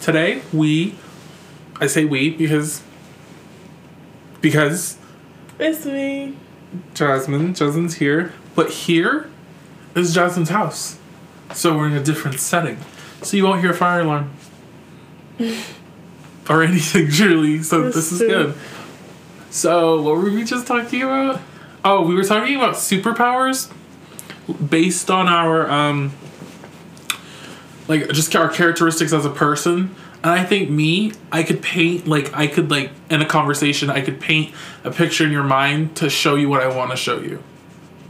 Today, 0.00 0.40
we, 0.54 0.94
I 1.82 1.86
say 1.86 2.06
we 2.06 2.30
because 2.30 2.82
because 4.40 4.96
It's 5.58 5.84
me. 5.84 6.38
Jasmine, 6.94 7.52
Jasmine's 7.52 7.96
here, 7.96 8.32
but 8.54 8.70
here 8.70 9.28
is 9.94 10.14
Jasmine's 10.14 10.48
house. 10.48 10.96
So 11.54 11.76
we're 11.76 11.88
in 11.88 11.94
a 11.94 12.02
different 12.02 12.40
setting. 12.40 12.78
So 13.22 13.36
you 13.36 13.44
won't 13.44 13.60
hear 13.60 13.70
a 13.70 13.74
fire 13.74 14.00
alarm. 14.00 14.30
or 16.48 16.62
anything, 16.62 17.10
truly. 17.10 17.62
So 17.62 17.82
That's 17.82 17.96
this 17.96 18.12
is 18.12 18.18
true. 18.18 18.28
good. 18.28 18.54
So 19.50 20.00
what 20.02 20.16
were 20.16 20.30
we 20.30 20.44
just 20.44 20.66
talking 20.66 21.02
about? 21.02 21.40
Oh, 21.84 22.06
we 22.06 22.14
were 22.14 22.24
talking 22.24 22.56
about 22.56 22.74
superpowers 22.74 23.72
based 24.68 25.10
on 25.10 25.28
our 25.28 25.70
um 25.70 26.12
like 27.88 28.08
just 28.10 28.34
our 28.36 28.48
characteristics 28.48 29.12
as 29.12 29.24
a 29.24 29.30
person. 29.30 29.94
And 30.22 30.32
I 30.32 30.44
think 30.44 30.68
me, 30.68 31.12
I 31.32 31.42
could 31.42 31.62
paint 31.62 32.06
like 32.06 32.32
I 32.34 32.46
could 32.46 32.70
like 32.70 32.90
in 33.10 33.22
a 33.22 33.26
conversation, 33.26 33.90
I 33.90 34.00
could 34.00 34.20
paint 34.20 34.54
a 34.84 34.90
picture 34.90 35.24
in 35.24 35.32
your 35.32 35.44
mind 35.44 35.96
to 35.96 36.10
show 36.10 36.36
you 36.36 36.48
what 36.48 36.62
I 36.62 36.74
want 36.74 36.90
to 36.90 36.96
show 36.96 37.20
you. 37.20 37.42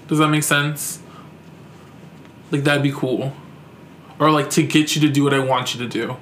Does 0.09 0.19
that 0.19 0.29
make 0.29 0.43
sense? 0.43 1.00
Like 2.51 2.65
that'd 2.65 2.83
be 2.83 2.93
cool. 2.93 3.33
Or 4.19 4.31
like 4.31 4.51
to 4.51 4.63
get 4.63 4.95
you 4.95 5.01
to 5.03 5.09
do 5.09 5.25
what 5.25 5.33
I 5.33 5.39
want 5.39 5.75
you 5.75 5.81
to 5.81 5.89
do. 5.89 6.17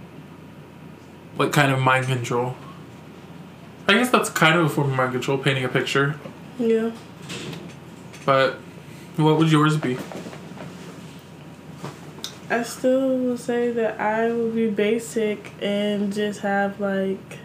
Like 1.36 1.52
kind 1.52 1.72
of 1.72 1.78
mind 1.78 2.06
control. 2.06 2.56
I 3.86 3.94
guess 3.94 4.10
that's 4.10 4.28
kind 4.30 4.58
of 4.58 4.66
a 4.66 4.68
form 4.68 4.90
of 4.90 4.96
mind 4.96 5.12
control, 5.12 5.38
painting 5.38 5.64
a 5.64 5.68
picture. 5.68 6.16
Yeah. 6.58 6.90
But 8.26 8.58
what 9.16 9.38
would 9.38 9.50
yours 9.50 9.76
be? 9.76 9.96
I 12.50 12.62
still 12.62 13.16
will 13.18 13.36
say 13.36 13.70
that 13.72 14.00
I 14.00 14.32
would 14.32 14.54
be 14.54 14.70
basic 14.70 15.52
and 15.60 16.12
just 16.12 16.40
have 16.40 16.80
like 16.80 17.38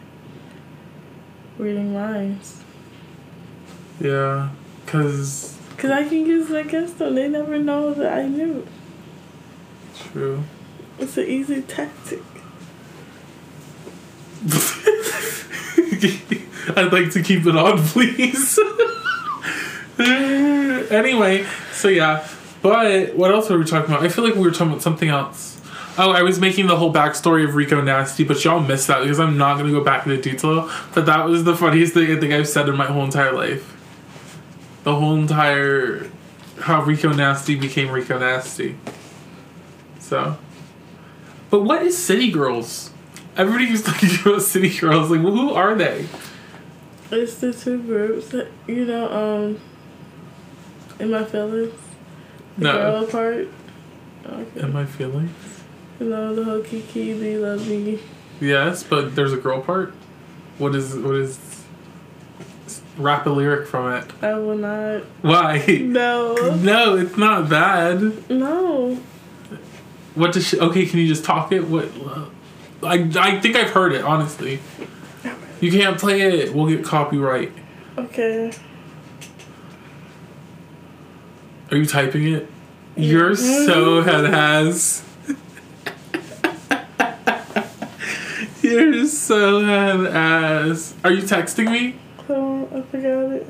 reading 1.57 1.93
minds. 1.93 2.61
Yeah, 3.99 4.49
cause 4.85 5.57
Cause 5.77 5.91
I 5.91 6.03
can 6.07 6.25
use 6.25 6.49
it 6.49 6.65
against 6.65 6.97
them. 6.99 7.15
They 7.15 7.27
never 7.27 7.57
know 7.57 7.93
that 7.93 8.13
I 8.13 8.27
knew. 8.27 8.65
true. 9.95 10.43
It's 10.99 11.17
an 11.17 11.27
easy 11.27 11.61
tactic. 11.61 12.21
I'd 16.75 16.91
like 16.93 17.11
to 17.11 17.21
keep 17.23 17.45
it 17.45 17.55
on, 17.55 17.77
please. 17.87 18.59
anyway, 20.91 21.45
so 21.73 21.87
yeah. 21.89 22.27
But 22.61 23.15
what 23.15 23.31
else 23.31 23.49
were 23.49 23.57
we 23.57 23.65
talking 23.65 23.93
about? 23.93 24.03
I 24.05 24.09
feel 24.09 24.23
like 24.23 24.35
we 24.35 24.41
were 24.41 24.51
talking 24.51 24.69
about 24.69 24.81
something 24.81 25.09
else. 25.09 25.59
Oh, 25.97 26.11
I 26.11 26.23
was 26.23 26.39
making 26.39 26.67
the 26.67 26.77
whole 26.77 26.91
backstory 26.93 27.43
of 27.47 27.55
Rico 27.55 27.81
Nasty, 27.81 28.23
but 28.23 28.43
y'all 28.43 28.59
missed 28.61 28.87
that 28.87 29.01
because 29.01 29.19
I'm 29.19 29.37
not 29.37 29.57
gonna 29.57 29.71
go 29.71 29.83
back 29.83 30.05
into 30.07 30.21
detail. 30.21 30.69
But 30.93 31.05
that 31.05 31.25
was 31.25 31.43
the 31.43 31.55
funniest 31.55 31.93
thing 31.93 32.09
I 32.15 32.19
think 32.19 32.33
I've 32.33 32.47
said 32.47 32.69
in 32.69 32.77
my 32.77 32.85
whole 32.85 33.03
entire 33.03 33.33
life. 33.33 33.72
The 34.83 34.95
whole 34.95 35.15
entire 35.15 36.09
how 36.61 36.83
Rico 36.83 37.11
Nasty 37.11 37.55
became 37.55 37.89
Rico 37.89 38.17
Nasty. 38.19 38.75
So 39.99 40.37
But 41.49 41.61
what 41.61 41.81
is 41.83 41.97
City 41.97 42.31
Girls? 42.31 42.91
Everybody 43.37 43.67
keeps 43.67 43.81
talking 43.83 44.09
about 44.25 44.41
City 44.41 44.69
Girls. 44.77 45.09
Like, 45.09 45.23
well, 45.23 45.33
who 45.33 45.53
are 45.53 45.75
they? 45.75 46.07
It's 47.11 47.35
the 47.35 47.53
two 47.53 47.81
groups. 47.81 48.29
that- 48.29 48.47
You 48.67 48.85
know, 48.85 49.11
um, 49.11 49.59
in 50.99 51.11
my 51.11 51.23
feelings, 51.23 51.73
the 52.57 52.63
No. 52.65 52.73
girl 52.73 53.05
part. 53.07 53.47
Okay. 54.25 54.61
Am 54.61 54.75
I 54.75 54.85
feeling? 54.85 55.29
You 55.99 56.09
know 56.09 56.33
the 56.35 56.43
whole 56.43 56.61
Kiki, 56.61 57.13
they 57.13 57.37
love 57.37 57.67
me. 57.67 57.99
Yes, 58.39 58.83
but 58.83 59.15
there's 59.15 59.33
a 59.33 59.37
girl 59.37 59.61
part. 59.61 59.93
What 60.57 60.75
is 60.75 60.95
what 60.95 61.15
is? 61.15 61.39
Rap 62.97 63.25
a 63.25 63.29
lyric 63.29 63.67
from 63.67 63.91
it. 63.93 64.05
I 64.21 64.35
will 64.35 64.57
not. 64.57 65.03
Why? 65.21 65.65
No. 65.81 66.35
No, 66.61 66.95
it's 66.95 67.17
not 67.17 67.49
bad. 67.49 68.29
No. 68.29 68.99
What 70.15 70.33
does 70.33 70.47
she? 70.47 70.59
Okay, 70.59 70.85
can 70.85 70.99
you 70.99 71.07
just 71.07 71.25
talk 71.25 71.51
it? 71.51 71.67
What? 71.67 71.89
I 72.83 73.09
I 73.19 73.39
think 73.39 73.55
I've 73.55 73.71
heard 73.71 73.93
it. 73.93 74.03
Honestly, 74.03 74.59
you 75.59 75.71
can't 75.71 75.97
play 75.99 76.21
it. 76.21 76.53
We'll 76.53 76.67
get 76.67 76.83
copyright. 76.85 77.51
Okay. 77.97 78.51
Are 81.71 81.77
you 81.77 81.85
typing 81.87 82.27
it? 82.31 82.47
You're 82.95 83.35
so 83.35 84.01
head 84.03 84.25
has. 84.25 85.03
You're 88.61 89.05
so 89.07 89.65
head 89.65 90.05
ass. 90.15 90.93
Are 91.03 91.11
you 91.11 91.23
texting 91.23 91.71
me? 91.71 91.95
Oh, 92.29 92.67
I 92.73 92.81
forgot 92.83 93.31
it. 93.31 93.47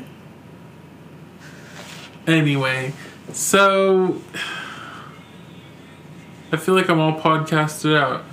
Anyway, 2.25 2.93
so 3.31 4.21
I 6.51 6.57
feel 6.57 6.73
like 6.75 6.89
I'm 6.89 6.99
all 6.99 7.19
podcasted 7.19 7.97
out. 7.97 8.23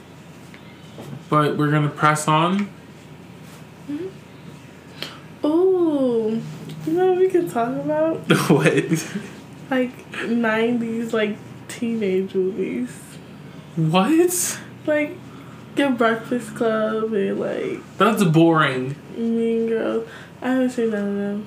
But 1.29 1.57
we're 1.57 1.71
gonna 1.71 1.89
press 1.89 2.27
on. 2.29 2.69
Oh, 5.43 6.41
You 6.87 6.93
know 6.93 7.07
what 7.11 7.19
we 7.19 7.29
could 7.29 7.51
talk 7.51 7.69
about? 7.69 8.17
what? 8.51 9.07
Like 9.71 10.13
90s, 10.13 11.13
like 11.13 11.37
teenage 11.69 12.35
movies. 12.35 12.91
What? 13.77 14.61
Like 14.87 15.17
Your 15.77 15.91
Breakfast 15.93 16.55
Club 16.57 17.13
and 17.13 17.41
like 17.41 17.81
That's 17.99 18.23
boring. 18.25 18.97
Mean 19.17 19.69
Girls. 19.69 20.07
I 20.43 20.49
haven't 20.51 20.71
seen 20.71 20.91
none 20.91 21.09
of 21.09 21.15
them. 21.17 21.47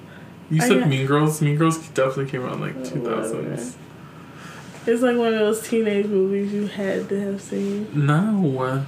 You 0.49 0.61
I 0.61 0.67
said 0.67 0.79
got- 0.81 0.89
Mean 0.89 1.05
Girls. 1.07 1.41
Mean 1.41 1.55
Girls 1.57 1.77
definitely 1.89 2.27
came 2.31 2.43
out 2.45 2.53
in 2.53 2.61
like 2.61 2.75
Oh, 2.77 2.83
two 2.85 3.03
thousands. 3.03 3.77
It's 4.85 5.01
like 5.01 5.15
one 5.17 5.33
of 5.33 5.39
those 5.39 5.67
teenage 5.67 6.07
movies 6.07 6.51
you 6.51 6.67
had 6.67 7.07
to 7.09 7.19
have 7.21 7.41
seen. 7.41 7.87
No. 8.05 8.83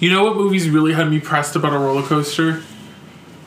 You 0.00 0.10
know 0.10 0.24
what 0.24 0.36
movies 0.36 0.68
really 0.68 0.92
had 0.94 1.10
me 1.10 1.20
pressed 1.20 1.54
about 1.56 1.72
a 1.72 1.78
roller 1.78 2.02
coaster? 2.02 2.62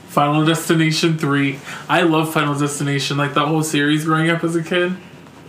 Final 0.09 0.43
Destination 0.45 1.17
3. 1.17 1.59
I 1.89 2.01
love 2.01 2.33
Final 2.33 2.53
Destination, 2.57 3.17
like 3.17 3.33
that 3.33 3.47
whole 3.47 3.63
series 3.63 4.03
growing 4.05 4.29
up 4.29 4.43
as 4.43 4.55
a 4.55 4.63
kid. 4.63 4.93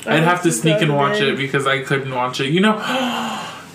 I 0.06 0.16
I'd 0.16 0.22
have 0.24 0.42
to 0.42 0.52
sneak 0.52 0.80
and 0.82 0.94
watch 0.96 1.20
it 1.20 1.36
because 1.36 1.66
I 1.66 1.82
couldn't 1.82 2.12
watch 2.14 2.40
it. 2.40 2.50
You 2.50 2.60
know, 2.60 2.76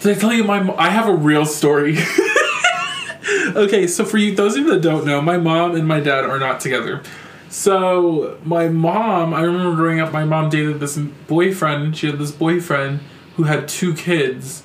did 0.01 0.17
I 0.17 0.19
tell 0.19 0.33
you 0.33 0.43
my 0.43 0.75
I 0.77 0.89
have 0.89 1.07
a 1.07 1.13
real 1.13 1.45
story. 1.45 1.97
okay, 3.55 3.87
so 3.87 4.05
for 4.05 4.17
you 4.17 4.35
those 4.35 4.55
of 4.55 4.65
you 4.65 4.71
that 4.71 4.81
don't 4.81 5.05
know, 5.05 5.21
my 5.21 5.37
mom 5.37 5.75
and 5.75 5.87
my 5.87 5.99
dad 5.99 6.23
are 6.23 6.39
not 6.39 6.59
together. 6.59 7.01
So 7.49 8.37
my 8.43 8.67
mom, 8.67 9.33
I 9.33 9.41
remember 9.41 9.75
growing 9.75 9.99
up, 9.99 10.11
my 10.11 10.25
mom 10.25 10.49
dated 10.49 10.79
this 10.79 10.97
boyfriend. 10.97 11.97
She 11.97 12.07
had 12.07 12.19
this 12.19 12.31
boyfriend 12.31 12.99
who 13.35 13.43
had 13.43 13.67
two 13.67 13.93
kids, 13.93 14.63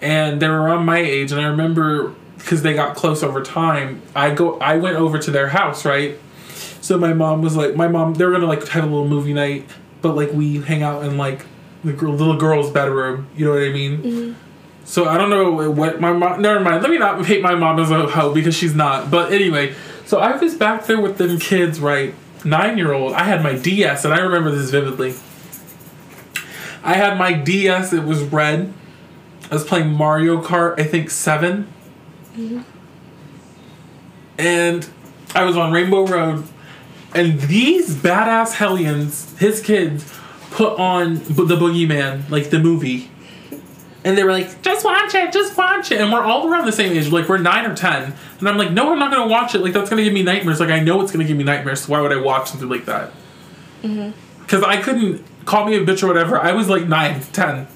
and 0.00 0.42
they 0.42 0.48
were 0.48 0.60
around 0.60 0.84
my 0.84 0.98
age. 0.98 1.32
And 1.32 1.40
I 1.40 1.44
remember 1.44 2.14
because 2.36 2.62
they 2.62 2.74
got 2.74 2.96
close 2.96 3.22
over 3.22 3.42
time. 3.42 4.02
I 4.14 4.34
go, 4.34 4.58
I 4.58 4.76
went 4.76 4.96
over 4.96 5.18
to 5.18 5.30
their 5.30 5.48
house, 5.48 5.84
right? 5.84 6.18
So 6.80 6.98
my 6.98 7.12
mom 7.12 7.42
was 7.42 7.56
like, 7.56 7.76
my 7.76 7.88
mom, 7.88 8.14
they 8.14 8.24
were 8.24 8.32
gonna 8.32 8.46
like 8.46 8.66
have 8.68 8.84
a 8.84 8.86
little 8.86 9.06
movie 9.06 9.34
night, 9.34 9.68
but 10.02 10.16
like 10.16 10.32
we 10.32 10.60
hang 10.60 10.82
out 10.82 11.04
in 11.04 11.16
like 11.16 11.46
the 11.84 11.92
little 11.92 12.36
girl's 12.36 12.70
bedroom. 12.70 13.28
You 13.36 13.46
know 13.46 13.52
what 13.52 13.62
I 13.62 13.70
mean? 13.70 14.02
Mm-hmm. 14.02 14.49
So 14.90 15.04
I 15.08 15.16
don't 15.18 15.30
know 15.30 15.70
what 15.70 16.00
my 16.00 16.12
mom. 16.12 16.42
Never 16.42 16.58
mind. 16.58 16.82
Let 16.82 16.90
me 16.90 16.98
not 16.98 17.24
hate 17.24 17.42
my 17.42 17.54
mom 17.54 17.78
as 17.78 17.92
a 17.92 18.08
hoe 18.08 18.34
because 18.34 18.56
she's 18.56 18.74
not. 18.74 19.08
But 19.08 19.32
anyway, 19.32 19.76
so 20.04 20.18
I 20.18 20.34
was 20.36 20.56
back 20.56 20.86
there 20.86 21.00
with 21.00 21.16
them 21.16 21.38
kids, 21.38 21.78
right? 21.78 22.12
Nine 22.44 22.76
year 22.76 22.92
old. 22.92 23.12
I 23.12 23.22
had 23.22 23.40
my 23.40 23.54
DS, 23.54 24.04
and 24.04 24.12
I 24.12 24.18
remember 24.18 24.50
this 24.50 24.68
vividly. 24.70 25.14
I 26.82 26.94
had 26.94 27.16
my 27.16 27.32
DS. 27.32 27.92
It 27.92 28.02
was 28.02 28.24
red. 28.24 28.74
I 29.48 29.54
was 29.54 29.62
playing 29.62 29.92
Mario 29.92 30.42
Kart. 30.42 30.80
I 30.80 30.82
think 30.82 31.10
7 31.10 31.68
Mhm. 32.36 32.64
and 34.38 34.88
I 35.36 35.44
was 35.44 35.56
on 35.56 35.70
Rainbow 35.70 36.04
Road, 36.04 36.42
and 37.14 37.40
these 37.42 37.94
badass 37.94 38.54
hellions, 38.54 39.38
his 39.38 39.60
kids, 39.60 40.04
put 40.50 40.76
on 40.80 41.14
the 41.14 41.56
Boogeyman, 41.56 42.28
like 42.28 42.50
the 42.50 42.58
movie. 42.58 43.09
And 44.02 44.16
they 44.16 44.24
were 44.24 44.32
like, 44.32 44.62
just 44.62 44.84
watch 44.84 45.14
it, 45.14 45.32
just 45.32 45.56
watch 45.58 45.92
it. 45.92 46.00
And 46.00 46.10
we're 46.10 46.22
all 46.22 46.48
around 46.48 46.64
the 46.64 46.72
same 46.72 46.96
age, 46.96 47.10
like 47.12 47.28
we're 47.28 47.38
nine 47.38 47.66
or 47.66 47.76
ten. 47.76 48.14
And 48.38 48.48
I'm 48.48 48.56
like, 48.56 48.72
no, 48.72 48.92
I'm 48.92 48.98
not 48.98 49.10
gonna 49.10 49.30
watch 49.30 49.54
it. 49.54 49.58
Like 49.58 49.74
that's 49.74 49.90
gonna 49.90 50.02
give 50.02 50.14
me 50.14 50.22
nightmares. 50.22 50.58
Like 50.58 50.70
I 50.70 50.80
know 50.80 51.02
it's 51.02 51.12
gonna 51.12 51.24
give 51.24 51.36
me 51.36 51.44
nightmares. 51.44 51.82
So 51.82 51.92
why 51.92 52.00
would 52.00 52.12
I 52.12 52.20
watch 52.20 52.50
something 52.50 52.68
like 52.68 52.86
that? 52.86 53.12
Mm-hmm. 53.82 54.10
Because 54.40 54.62
I 54.62 54.80
couldn't 54.80 55.24
call 55.44 55.66
me 55.66 55.76
a 55.76 55.84
bitch 55.84 56.02
or 56.02 56.06
whatever. 56.06 56.38
I 56.38 56.52
was 56.52 56.68
like 56.68 56.86
nine, 56.86 57.20
ten. 57.32 57.66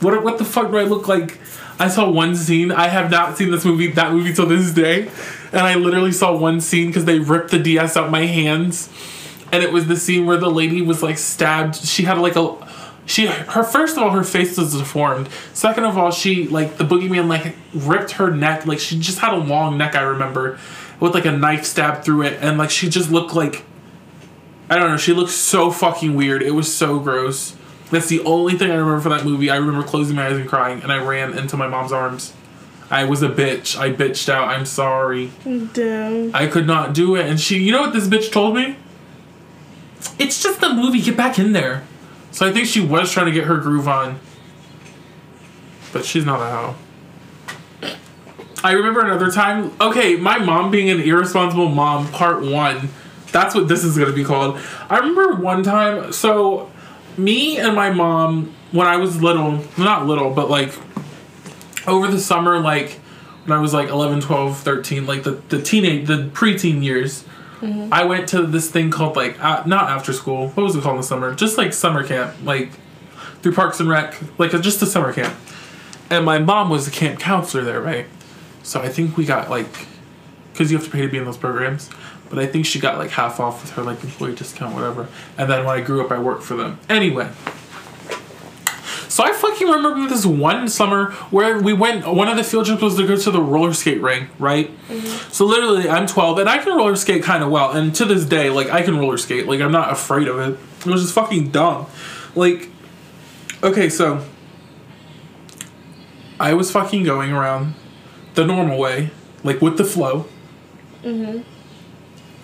What 0.00 0.22
what 0.22 0.38
the 0.38 0.44
fuck 0.44 0.70
do 0.70 0.76
I 0.76 0.84
look 0.84 1.08
like? 1.08 1.38
I 1.80 1.88
saw 1.88 2.10
one 2.10 2.34
scene. 2.34 2.72
I 2.72 2.88
have 2.88 3.10
not 3.10 3.38
seen 3.38 3.50
this 3.50 3.64
movie, 3.64 3.88
that 3.92 4.12
movie 4.12 4.34
till 4.34 4.46
this 4.46 4.72
day, 4.72 5.08
and 5.52 5.60
I 5.60 5.76
literally 5.76 6.12
saw 6.12 6.36
one 6.36 6.60
scene 6.60 6.88
because 6.88 7.04
they 7.04 7.20
ripped 7.20 7.50
the 7.50 7.58
DS 7.58 7.96
out 7.96 8.10
my 8.10 8.26
hands, 8.26 8.90
and 9.52 9.62
it 9.62 9.72
was 9.72 9.86
the 9.86 9.96
scene 9.96 10.26
where 10.26 10.36
the 10.36 10.50
lady 10.50 10.82
was 10.82 11.02
like 11.02 11.18
stabbed. 11.18 11.76
She 11.76 12.02
had 12.02 12.18
like 12.18 12.36
a, 12.36 12.56
she 13.08 13.26
her 13.26 13.64
first 13.64 13.96
of 13.96 14.02
all 14.02 14.10
her 14.10 14.22
face 14.22 14.56
was 14.58 14.76
deformed. 14.76 15.28
Second 15.54 15.84
of 15.84 15.96
all, 15.96 16.10
she 16.10 16.46
like 16.46 16.76
the 16.76 16.84
boogeyman 16.84 17.26
like 17.26 17.56
ripped 17.72 18.12
her 18.12 18.30
neck. 18.30 18.66
Like 18.66 18.78
she 18.78 18.98
just 18.98 19.18
had 19.18 19.32
a 19.32 19.38
long 19.38 19.78
neck. 19.78 19.96
I 19.96 20.02
remember, 20.02 20.58
with 21.00 21.14
like 21.14 21.24
a 21.24 21.32
knife 21.32 21.64
stab 21.64 22.04
through 22.04 22.22
it, 22.22 22.38
and 22.42 22.58
like 22.58 22.70
she 22.70 22.88
just 22.88 23.10
looked 23.10 23.34
like 23.34 23.64
I 24.68 24.76
don't 24.76 24.90
know. 24.90 24.98
She 24.98 25.14
looked 25.14 25.30
so 25.30 25.70
fucking 25.70 26.14
weird. 26.14 26.42
It 26.42 26.50
was 26.50 26.72
so 26.72 26.98
gross. 26.98 27.56
That's 27.90 28.08
the 28.08 28.20
only 28.20 28.58
thing 28.58 28.70
I 28.70 28.74
remember 28.74 29.00
from 29.00 29.12
that 29.12 29.24
movie. 29.24 29.48
I 29.48 29.56
remember 29.56 29.82
closing 29.82 30.14
my 30.14 30.26
eyes 30.26 30.36
and 30.36 30.46
crying, 30.46 30.82
and 30.82 30.92
I 30.92 31.02
ran 31.02 31.36
into 31.36 31.56
my 31.56 31.66
mom's 31.66 31.92
arms. 31.92 32.34
I 32.90 33.04
was 33.04 33.22
a 33.22 33.28
bitch. 33.30 33.78
I 33.78 33.90
bitched 33.90 34.28
out. 34.28 34.48
I'm 34.48 34.66
sorry. 34.66 35.30
Damn. 35.72 36.34
I 36.34 36.46
could 36.46 36.66
not 36.66 36.92
do 36.92 37.16
it. 37.16 37.26
And 37.26 37.40
she, 37.40 37.58
you 37.58 37.72
know 37.72 37.80
what 37.80 37.94
this 37.94 38.06
bitch 38.08 38.30
told 38.30 38.54
me? 38.54 38.76
It's 40.18 40.42
just 40.42 40.60
the 40.60 40.72
movie. 40.72 41.00
Get 41.00 41.16
back 41.16 41.38
in 41.38 41.52
there. 41.52 41.84
So 42.38 42.46
I 42.46 42.52
think 42.52 42.68
she 42.68 42.80
was 42.80 43.10
trying 43.10 43.26
to 43.26 43.32
get 43.32 43.48
her 43.48 43.56
groove 43.56 43.88
on. 43.88 44.20
But 45.92 46.04
she's 46.04 46.24
not 46.24 46.40
a 46.40 46.44
hoe. 46.44 47.90
I 48.62 48.74
remember 48.74 49.00
another 49.00 49.28
time. 49.32 49.72
Okay, 49.80 50.14
my 50.14 50.38
mom 50.38 50.70
being 50.70 50.88
an 50.88 51.00
irresponsible 51.00 51.68
mom, 51.68 52.06
part 52.12 52.40
one. 52.40 52.90
That's 53.32 53.56
what 53.56 53.66
this 53.66 53.82
is 53.82 53.96
to 53.96 54.12
be 54.12 54.22
called. 54.22 54.60
I 54.88 54.98
remember 54.98 55.34
one 55.34 55.64
time. 55.64 56.12
So, 56.12 56.70
me 57.16 57.58
and 57.58 57.74
my 57.74 57.90
mom, 57.90 58.54
when 58.70 58.86
I 58.86 58.98
was 58.98 59.20
little, 59.20 59.64
not 59.76 60.06
little, 60.06 60.32
but 60.32 60.48
like 60.48 60.78
over 61.88 62.06
the 62.06 62.20
summer, 62.20 62.60
like 62.60 63.00
when 63.46 63.58
I 63.58 63.60
was 63.60 63.74
like 63.74 63.88
11, 63.88 64.20
12, 64.20 64.58
13, 64.58 65.06
like 65.06 65.24
the, 65.24 65.42
the 65.48 65.60
teenage, 65.60 66.06
the 66.06 66.30
preteen 66.32 66.84
years, 66.84 67.24
I 67.62 68.04
went 68.04 68.28
to 68.28 68.46
this 68.46 68.70
thing 68.70 68.90
called 68.90 69.16
like, 69.16 69.42
uh, 69.42 69.62
not 69.66 69.90
after 69.90 70.12
school. 70.12 70.48
What 70.50 70.62
was 70.62 70.76
it 70.76 70.82
called 70.82 70.96
in 70.96 71.00
the 71.00 71.06
summer? 71.06 71.34
Just 71.34 71.58
like 71.58 71.72
summer 71.72 72.06
camp, 72.06 72.34
like 72.44 72.70
through 73.42 73.54
Parks 73.54 73.80
and 73.80 73.88
Rec, 73.88 74.16
like 74.38 74.52
a, 74.54 74.58
just 74.58 74.80
a 74.82 74.86
summer 74.86 75.12
camp. 75.12 75.34
And 76.10 76.24
my 76.24 76.38
mom 76.38 76.70
was 76.70 76.84
the 76.84 76.90
camp 76.90 77.18
counselor 77.18 77.64
there, 77.64 77.80
right? 77.80 78.06
So 78.62 78.80
I 78.80 78.88
think 78.88 79.16
we 79.16 79.24
got 79.24 79.50
like, 79.50 79.86
because 80.52 80.70
you 80.70 80.78
have 80.78 80.86
to 80.86 80.92
pay 80.92 81.02
to 81.02 81.08
be 81.08 81.18
in 81.18 81.24
those 81.24 81.36
programs. 81.36 81.90
But 82.30 82.38
I 82.38 82.46
think 82.46 82.66
she 82.66 82.78
got 82.78 82.98
like 82.98 83.10
half 83.10 83.40
off 83.40 83.62
with 83.62 83.72
her 83.72 83.82
like 83.82 84.02
employee 84.04 84.34
discount, 84.34 84.74
whatever. 84.74 85.08
And 85.36 85.50
then 85.50 85.64
when 85.64 85.78
I 85.78 85.80
grew 85.80 86.04
up, 86.04 86.10
I 86.12 86.18
worked 86.18 86.42
for 86.42 86.56
them. 86.56 86.78
Anyway, 86.88 87.30
so 89.18 89.24
I 89.24 89.32
fucking 89.32 89.66
remember 89.66 90.08
this 90.08 90.24
one 90.24 90.68
summer 90.68 91.10
where 91.32 91.58
we 91.60 91.72
went. 91.72 92.06
One 92.06 92.28
of 92.28 92.36
the 92.36 92.44
field 92.44 92.66
trips 92.66 92.80
was 92.80 92.94
to 92.98 93.04
go 93.04 93.16
to 93.16 93.30
the 93.32 93.42
roller 93.42 93.74
skate 93.74 94.00
ring, 94.00 94.28
right? 94.38 94.70
Mm-hmm. 94.86 95.32
So 95.32 95.44
literally, 95.44 95.88
I'm 95.88 96.06
12 96.06 96.38
and 96.38 96.48
I 96.48 96.58
can 96.58 96.76
roller 96.76 96.94
skate 96.94 97.24
kind 97.24 97.42
of 97.42 97.50
well. 97.50 97.72
And 97.72 97.92
to 97.96 98.04
this 98.04 98.24
day, 98.24 98.48
like 98.48 98.70
I 98.70 98.82
can 98.82 98.96
roller 98.96 99.18
skate. 99.18 99.48
Like 99.48 99.60
I'm 99.60 99.72
not 99.72 99.90
afraid 99.90 100.28
of 100.28 100.38
it. 100.38 100.56
It 100.78 100.86
was 100.86 101.02
just 101.02 101.14
fucking 101.14 101.50
dumb. 101.50 101.86
Like, 102.36 102.68
okay, 103.60 103.88
so 103.88 104.24
I 106.38 106.54
was 106.54 106.70
fucking 106.70 107.02
going 107.02 107.32
around 107.32 107.74
the 108.34 108.46
normal 108.46 108.78
way, 108.78 109.10
like 109.42 109.60
with 109.60 109.78
the 109.78 109.84
flow. 109.84 110.26
Mm-hmm. 111.02 111.40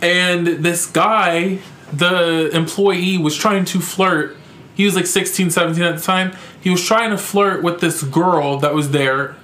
And 0.03 0.47
this 0.49 0.87
guy, 0.87 1.61
the 1.93 2.51
employee, 2.53 3.17
was 3.17 3.37
trying 3.37 3.65
to 3.67 3.79
flirt. 3.79 4.37
He 4.75 4.85
was 4.85 4.97
like 4.97 5.07
16, 5.07 5.51
17 5.51 5.83
at 5.83 5.97
the 5.97 6.03
time. 6.03 6.37
He 6.61 6.71
was 6.71 6.85
trying 6.85 7.11
to 7.11 7.19
flirt 7.19 7.63
with 7.63 7.81
this 7.81 8.03
girl 8.03 8.59
that 8.59 8.75
was 8.75 8.91
there. 8.91 9.37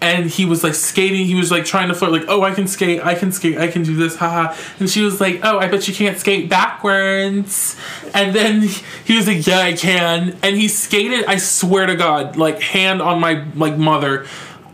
And 0.00 0.30
he 0.30 0.44
was 0.44 0.62
like 0.62 0.74
skating. 0.74 1.26
He 1.26 1.34
was 1.34 1.50
like 1.50 1.64
trying 1.64 1.88
to 1.88 1.94
flirt, 1.94 2.12
like, 2.12 2.26
oh, 2.28 2.42
I 2.42 2.54
can 2.54 2.68
skate, 2.68 3.04
I 3.04 3.16
can 3.16 3.32
skate, 3.32 3.58
I 3.58 3.66
can 3.66 3.82
do 3.82 3.96
this, 3.96 4.14
haha. 4.14 4.56
And 4.78 4.88
she 4.88 5.02
was 5.02 5.20
like, 5.20 5.40
oh, 5.42 5.58
I 5.58 5.66
bet 5.66 5.88
you 5.88 5.94
can't 5.94 6.16
skate 6.16 6.48
backwards. 6.48 7.74
And 8.14 8.32
then 8.32 8.62
he 9.04 9.16
was 9.16 9.26
like, 9.26 9.44
yeah, 9.44 9.58
I 9.58 9.72
can. 9.72 10.38
And 10.42 10.56
he 10.56 10.68
skated, 10.68 11.24
I 11.24 11.38
swear 11.38 11.86
to 11.86 11.96
God, 11.96 12.36
like 12.36 12.60
hand 12.60 13.02
on 13.02 13.20
my 13.20 13.44
like 13.56 13.76
mother. 13.76 14.26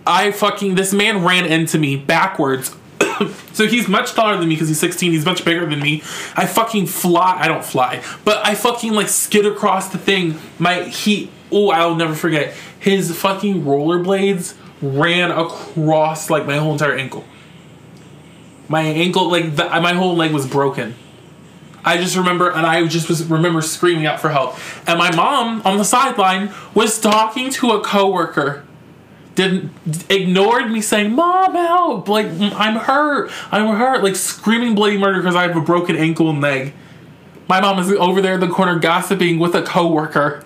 I 0.06 0.30
fucking 0.30 0.74
this 0.74 0.92
man 0.92 1.24
ran 1.24 1.46
into 1.46 1.78
me 1.78 1.96
backwards. 1.96 2.76
so 3.52 3.66
he's 3.66 3.88
much 3.88 4.12
taller 4.12 4.36
than 4.36 4.48
me 4.48 4.54
because 4.54 4.68
he's 4.68 4.80
16. 4.80 5.12
He's 5.12 5.24
much 5.24 5.44
bigger 5.44 5.66
than 5.66 5.80
me. 5.80 6.02
I 6.36 6.46
fucking 6.46 6.86
fly. 6.86 7.36
I 7.38 7.48
don't 7.48 7.64
fly, 7.64 8.02
but 8.24 8.44
I 8.44 8.54
fucking 8.54 8.92
like 8.92 9.08
skid 9.08 9.46
across 9.46 9.90
the 9.90 9.98
thing. 9.98 10.38
My 10.58 10.84
he. 10.84 11.30
Oh, 11.52 11.70
I'll 11.70 11.94
never 11.94 12.14
forget. 12.14 12.54
His 12.80 13.16
fucking 13.16 13.62
rollerblades 13.62 14.56
ran 14.82 15.30
across 15.30 16.30
like 16.30 16.46
my 16.46 16.56
whole 16.56 16.72
entire 16.72 16.96
ankle. 16.96 17.24
My 18.68 18.82
ankle, 18.82 19.30
like 19.30 19.56
the, 19.56 19.64
my 19.68 19.92
whole 19.92 20.16
leg 20.16 20.32
was 20.32 20.46
broken. 20.46 20.94
I 21.84 21.98
just 21.98 22.16
remember, 22.16 22.50
and 22.50 22.66
I 22.66 22.86
just 22.86 23.08
was 23.08 23.24
remember 23.24 23.60
screaming 23.60 24.06
out 24.06 24.18
for 24.18 24.30
help. 24.30 24.56
And 24.88 24.98
my 24.98 25.14
mom 25.14 25.60
on 25.64 25.76
the 25.76 25.84
sideline 25.84 26.52
was 26.74 26.98
talking 26.98 27.50
to 27.50 27.72
a 27.72 27.82
coworker 27.82 28.64
didn't 29.34 29.72
ignored 30.08 30.70
me 30.70 30.80
saying 30.80 31.12
mom 31.14 31.54
help! 31.54 32.08
Like 32.08 32.26
mm, 32.26 32.52
i'm 32.54 32.76
hurt. 32.76 33.30
I'm 33.50 33.74
hurt. 33.76 34.02
Like 34.02 34.16
screaming 34.16 34.74
bloody 34.74 34.98
murder 34.98 35.20
because 35.20 35.34
i 35.34 35.42
have 35.42 35.56
a 35.56 35.60
broken 35.60 35.96
ankle 35.96 36.30
and 36.30 36.40
leg. 36.40 36.72
My 37.48 37.60
mom 37.60 37.78
is 37.78 37.90
over 37.92 38.20
there 38.20 38.34
in 38.34 38.40
the 38.40 38.48
corner 38.48 38.78
gossiping 38.78 39.38
with 39.38 39.54
a 39.54 39.62
coworker. 39.62 40.44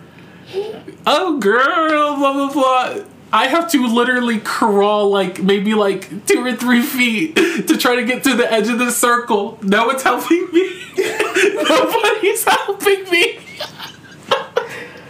Oh 1.06 1.38
girl 1.38 2.16
blah 2.16 2.32
blah 2.32 2.52
blah. 2.52 3.04
I 3.30 3.48
have 3.48 3.70
to 3.72 3.86
literally 3.86 4.40
crawl 4.40 5.10
like 5.10 5.42
maybe 5.42 5.74
like 5.74 6.26
two 6.26 6.44
or 6.44 6.54
three 6.54 6.80
feet 6.80 7.36
to 7.68 7.76
try 7.76 7.96
to 7.96 8.04
get 8.04 8.24
to 8.24 8.34
the 8.34 8.50
edge 8.50 8.68
of 8.68 8.78
the 8.78 8.90
circle. 8.90 9.58
No 9.62 9.86
one's 9.86 10.02
helping 10.02 10.48
me. 10.50 10.82
Nobody's 10.96 12.44
helping 12.44 13.10
me. 13.10 13.38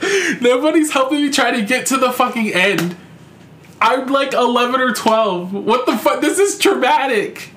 Nobody's 0.40 0.90
helping 0.90 1.22
me 1.22 1.30
try 1.30 1.52
to 1.52 1.62
get 1.62 1.86
to 1.86 1.96
the 1.96 2.10
fucking 2.10 2.52
end 2.52 2.96
I'm 3.80 4.06
like 4.08 4.32
11 4.32 4.80
or 4.80 4.92
12. 4.92 5.52
What 5.52 5.86
the 5.86 5.96
fuck? 5.96 6.20
This 6.20 6.38
is 6.38 6.58
traumatic. 6.58 7.50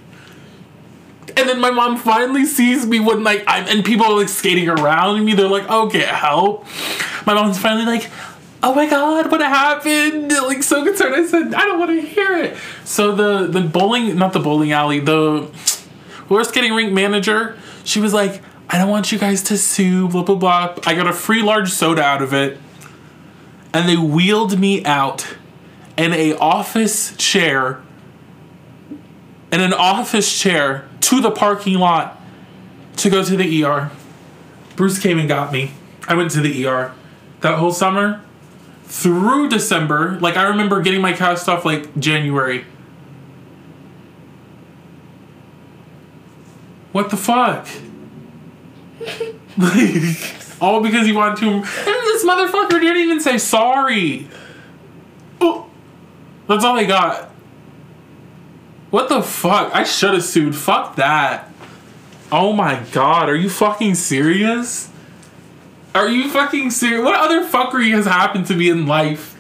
And 1.35 1.47
then 1.47 1.59
my 1.59 1.71
mom 1.71 1.97
finally 1.97 2.45
sees 2.45 2.85
me 2.85 2.99
when 2.99 3.23
like 3.23 3.43
I'm 3.47 3.65
and 3.67 3.85
people 3.85 4.05
are 4.05 4.17
like 4.17 4.29
skating 4.29 4.67
around 4.67 5.23
me. 5.23 5.33
They're 5.33 5.47
like, 5.47 5.65
"Oh, 5.69 5.87
get 5.87 6.07
help!" 6.09 6.65
My 7.25 7.33
mom's 7.33 7.57
finally 7.57 7.85
like, 7.85 8.09
"Oh 8.61 8.75
my 8.75 8.89
god, 8.89 9.31
what 9.31 9.39
happened?" 9.39 10.31
Like 10.31 10.61
so 10.61 10.83
concerned. 10.83 11.15
I 11.15 11.25
said, 11.25 11.53
"I 11.53 11.65
don't 11.65 11.79
want 11.79 11.91
to 11.91 12.01
hear 12.01 12.37
it." 12.37 12.57
So 12.83 13.15
the 13.15 13.47
the 13.47 13.61
bowling, 13.61 14.17
not 14.17 14.33
the 14.33 14.39
bowling 14.39 14.73
alley, 14.73 14.99
the 14.99 15.47
roller 16.27 16.43
skating 16.43 16.73
rink 16.73 16.91
manager, 16.91 17.57
she 17.85 18.01
was 18.01 18.13
like, 18.13 18.41
"I 18.69 18.77
don't 18.77 18.89
want 18.89 19.11
you 19.13 19.17
guys 19.17 19.41
to 19.43 19.57
sue." 19.57 20.09
Blah 20.09 20.23
blah 20.23 20.35
blah. 20.35 20.75
I 20.85 20.95
got 20.95 21.07
a 21.07 21.13
free 21.13 21.41
large 21.41 21.69
soda 21.69 22.03
out 22.03 22.21
of 22.21 22.33
it, 22.33 22.57
and 23.73 23.87
they 23.87 23.95
wheeled 23.95 24.59
me 24.59 24.83
out 24.83 25.27
in 26.01 26.13
a 26.13 26.33
office 26.37 27.15
chair 27.15 27.81
in 29.51 29.61
an 29.61 29.73
office 29.73 30.39
chair 30.39 30.87
to 31.01 31.21
the 31.21 31.29
parking 31.29 31.77
lot 31.77 32.19
to 32.97 33.09
go 33.09 33.23
to 33.23 33.35
the 33.35 33.63
ER. 33.63 33.91
Bruce 34.75 34.97
came 34.97 35.19
and 35.19 35.27
got 35.27 35.51
me. 35.51 35.71
I 36.07 36.15
went 36.15 36.31
to 36.31 36.41
the 36.41 36.65
ER 36.65 36.93
that 37.41 37.59
whole 37.59 37.71
summer 37.71 38.21
through 38.85 39.49
December. 39.49 40.17
Like 40.19 40.37
I 40.37 40.47
remember 40.47 40.81
getting 40.81 41.01
my 41.01 41.13
cast 41.13 41.47
off 41.47 41.65
like 41.65 41.95
January. 41.99 42.65
What 46.91 47.09
the 47.09 47.17
fuck? 47.17 47.67
like 49.57 50.35
all 50.61 50.81
because 50.81 51.07
you 51.07 51.15
wanted 51.15 51.39
to 51.39 51.47
and 51.47 51.63
this 51.65 52.25
motherfucker 52.25 52.79
didn't 52.79 52.97
even 52.97 53.19
say 53.19 53.37
sorry. 53.37 54.27
Oh. 55.39 55.70
That's 56.51 56.65
all 56.65 56.77
I 56.77 56.83
got. 56.83 57.29
What 58.89 59.07
the 59.07 59.21
fuck? 59.21 59.73
I 59.73 59.85
should 59.85 60.13
have 60.13 60.23
sued. 60.23 60.53
Fuck 60.53 60.97
that. 60.97 61.49
Oh 62.29 62.51
my 62.51 62.83
god, 62.91 63.29
are 63.29 63.35
you 63.37 63.49
fucking 63.49 63.95
serious? 63.95 64.89
Are 65.95 66.09
you 66.09 66.29
fucking 66.29 66.71
serious? 66.71 67.05
What 67.05 67.15
other 67.15 67.47
fuckery 67.47 67.91
has 67.91 68.05
happened 68.05 68.47
to 68.47 68.55
me 68.55 68.69
in 68.69 68.85
life 68.85 69.37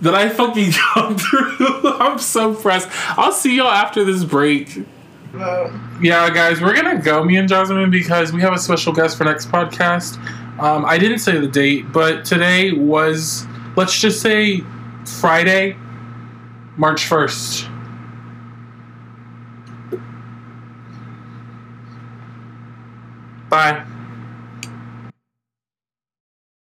that 0.00 0.16
I 0.16 0.28
fucking 0.28 0.72
gone 0.94 1.16
through? 1.16 1.56
I'm 2.00 2.18
so 2.18 2.56
pressed. 2.56 2.88
I'll 3.16 3.30
see 3.30 3.56
y'all 3.58 3.68
after 3.68 4.02
this 4.02 4.24
break. 4.24 4.84
Yeah, 5.32 6.28
guys, 6.30 6.60
we're 6.60 6.74
gonna 6.74 7.00
go, 7.00 7.22
me 7.22 7.36
and 7.36 7.48
Jasmine, 7.48 7.88
because 7.92 8.32
we 8.32 8.40
have 8.40 8.52
a 8.52 8.58
special 8.58 8.92
guest 8.92 9.16
for 9.16 9.22
next 9.22 9.48
podcast. 9.52 10.16
Um, 10.58 10.84
I 10.84 10.98
didn't 10.98 11.20
say 11.20 11.38
the 11.38 11.46
date, 11.46 11.92
but 11.92 12.24
today 12.24 12.72
was, 12.72 13.46
let's 13.76 13.96
just 14.00 14.20
say, 14.20 14.64
Friday, 15.20 15.76
March 16.76 17.08
1st. 17.08 17.70
Bye. 23.48 23.84